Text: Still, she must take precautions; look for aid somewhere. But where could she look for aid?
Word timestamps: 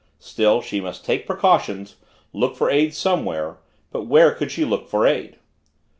Still, 0.17 0.63
she 0.63 0.81
must 0.81 1.05
take 1.05 1.27
precautions; 1.27 1.97
look 2.33 2.55
for 2.55 2.71
aid 2.71 2.95
somewhere. 2.95 3.59
But 3.91 4.07
where 4.07 4.31
could 4.33 4.49
she 4.51 4.65
look 4.65 4.87
for 4.89 5.05
aid? 5.05 5.37